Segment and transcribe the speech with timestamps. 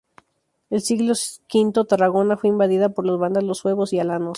[0.71, 4.29] En siglo V Tarragona fue invadida por los vándalos, suevos, y alanos.